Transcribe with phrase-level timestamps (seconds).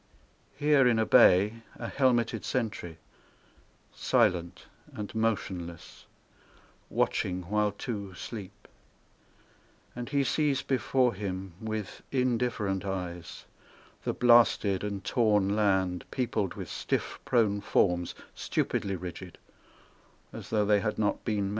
[0.57, 2.97] Here in a bay, a helmeted sentry
[3.93, 6.07] Silent and motionless,
[6.89, 8.67] watching while two sleep,
[9.95, 13.45] And he sees before him With indifferent eyes
[14.03, 19.37] the blasted and torn land Peopled with stiff prone forms, stupidly rigid,
[20.33, 21.49] As tho' they had not been men.